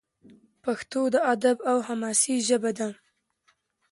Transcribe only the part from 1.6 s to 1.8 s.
او